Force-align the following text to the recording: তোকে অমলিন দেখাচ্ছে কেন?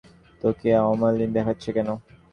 তোকে 0.41 0.69
অমলিন 0.83 1.29
দেখাচ্ছে 1.37 1.69
কেন? 1.75 1.89